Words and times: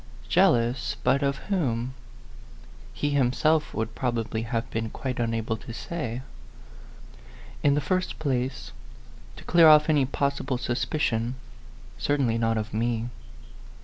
Jealous 0.27 0.95
but 1.03 1.21
of 1.21 1.37
whom? 1.49 1.93
He 2.91 3.11
himself 3.11 3.71
would 3.71 3.93
probably 3.93 4.41
have 4.41 4.67
been 4.71 4.89
quite 4.89 5.19
unable 5.19 5.57
to 5.57 5.73
say. 5.75 6.23
In 7.61 7.75
the 7.75 7.81
first 7.81 8.17
place 8.17 8.71
to 9.35 9.43
clear 9.43 9.67
off 9.67 9.91
any 9.91 10.05
possible 10.07 10.57
suspicion 10.57 11.35
certainly 11.99 12.39
not 12.39 12.57
of 12.57 12.73
me. 12.73 13.09